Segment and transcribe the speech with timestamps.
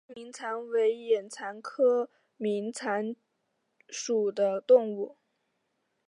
[0.07, 3.15] 囊明蚕为眼蚕科明蚕
[3.89, 5.15] 属的动物。